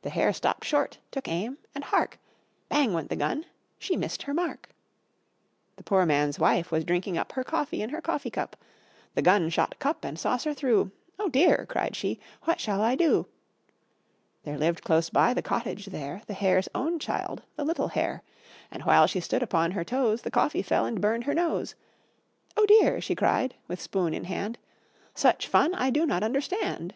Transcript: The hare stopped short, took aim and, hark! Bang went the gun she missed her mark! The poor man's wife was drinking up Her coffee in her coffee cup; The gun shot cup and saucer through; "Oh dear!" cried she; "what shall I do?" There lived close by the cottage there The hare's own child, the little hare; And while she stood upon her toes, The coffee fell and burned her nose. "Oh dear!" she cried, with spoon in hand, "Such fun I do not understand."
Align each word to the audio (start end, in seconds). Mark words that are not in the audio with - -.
The 0.00 0.08
hare 0.08 0.32
stopped 0.32 0.64
short, 0.64 0.96
took 1.10 1.28
aim 1.28 1.58
and, 1.74 1.84
hark! 1.84 2.18
Bang 2.70 2.94
went 2.94 3.10
the 3.10 3.14
gun 3.16 3.44
she 3.78 3.94
missed 3.94 4.22
her 4.22 4.32
mark! 4.32 4.70
The 5.76 5.82
poor 5.84 6.06
man's 6.06 6.38
wife 6.38 6.72
was 6.72 6.82
drinking 6.82 7.18
up 7.18 7.32
Her 7.32 7.44
coffee 7.44 7.82
in 7.82 7.90
her 7.90 8.00
coffee 8.00 8.30
cup; 8.30 8.56
The 9.14 9.20
gun 9.20 9.50
shot 9.50 9.78
cup 9.78 10.02
and 10.02 10.18
saucer 10.18 10.54
through; 10.54 10.92
"Oh 11.18 11.28
dear!" 11.28 11.66
cried 11.68 11.94
she; 11.94 12.18
"what 12.44 12.58
shall 12.58 12.80
I 12.80 12.94
do?" 12.94 13.26
There 14.44 14.56
lived 14.56 14.82
close 14.82 15.10
by 15.10 15.34
the 15.34 15.42
cottage 15.42 15.84
there 15.84 16.22
The 16.26 16.32
hare's 16.32 16.70
own 16.74 16.98
child, 16.98 17.42
the 17.56 17.64
little 17.64 17.88
hare; 17.88 18.22
And 18.70 18.82
while 18.84 19.06
she 19.06 19.20
stood 19.20 19.42
upon 19.42 19.72
her 19.72 19.84
toes, 19.84 20.22
The 20.22 20.30
coffee 20.30 20.62
fell 20.62 20.86
and 20.86 21.02
burned 21.02 21.24
her 21.24 21.34
nose. 21.34 21.74
"Oh 22.56 22.64
dear!" 22.64 23.02
she 23.02 23.14
cried, 23.14 23.54
with 23.68 23.82
spoon 23.82 24.14
in 24.14 24.24
hand, 24.24 24.56
"Such 25.14 25.46
fun 25.46 25.74
I 25.74 25.90
do 25.90 26.06
not 26.06 26.22
understand." 26.22 26.94